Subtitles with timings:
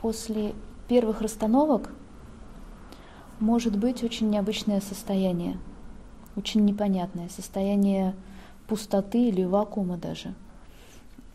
[0.00, 0.54] после
[0.88, 1.90] первых расстановок
[3.40, 5.58] может быть очень необычное состояние,
[6.36, 8.14] очень непонятное состояние
[8.66, 10.34] пустоты или вакуума даже.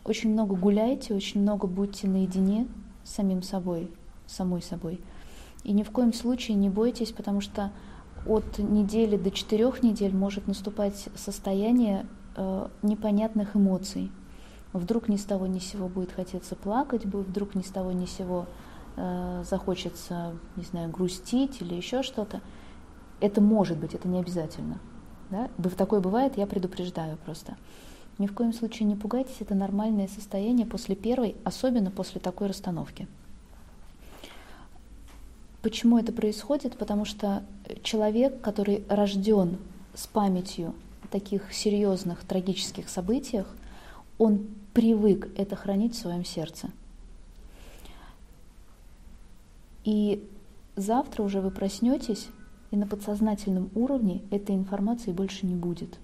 [0.04, 2.66] Очень много гуляйте, очень много будьте наедине
[3.04, 3.90] с самим собой,
[4.26, 5.00] самой собой.
[5.62, 7.72] И ни в коем случае не бойтесь, потому что
[8.26, 12.06] от недели до четырех недель может наступать состояние
[12.36, 14.10] э, непонятных эмоций.
[14.74, 18.06] Вдруг ни с того ни с сего будет хотеться плакать, вдруг ни с того ни
[18.06, 18.46] с сего
[18.96, 22.40] э, захочется, не знаю, грустить или еще что-то.
[23.20, 24.80] Это может быть, это не обязательно.
[25.30, 25.48] Да?
[25.76, 27.56] Такое бывает, я предупреждаю просто.
[28.18, 33.06] Ни в коем случае не пугайтесь, это нормальное состояние после первой, особенно после такой расстановки.
[35.62, 36.76] Почему это происходит?
[36.76, 37.44] Потому что
[37.84, 39.58] человек, который рожден
[39.94, 43.46] с памятью о таких серьезных трагических событиях,
[44.18, 46.70] он привык это хранить в своем сердце.
[49.84, 50.26] И
[50.76, 52.28] завтра уже вы проснетесь,
[52.70, 55.98] и на подсознательном уровне этой информации больше не будет.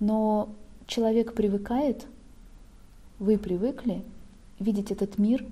[0.00, 0.48] Но
[0.86, 2.06] человек привыкает,
[3.18, 4.02] вы привыкли
[4.58, 5.46] видеть этот мир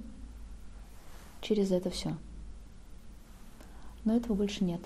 [1.40, 2.16] через это все.
[4.04, 4.80] Но этого больше нет.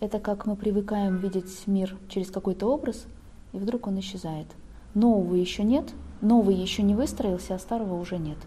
[0.00, 3.06] Это как мы привыкаем видеть мир через какой-то образ,
[3.52, 4.48] и вдруг он исчезает.
[4.94, 8.38] Нового еще нет, новый еще не выстроился, а старого уже нет.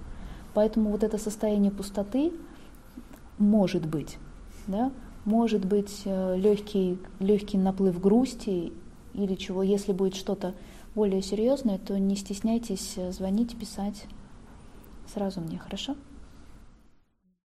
[0.53, 2.33] Поэтому вот это состояние пустоты
[3.37, 4.17] может быть,
[4.67, 4.91] да,
[5.25, 8.73] может быть э, легкий, легкий наплыв грусти
[9.13, 9.63] или чего.
[9.63, 10.53] Если будет что-то
[10.95, 14.05] более серьезное, то не стесняйтесь э, звонить, писать
[15.11, 15.95] сразу мне, хорошо?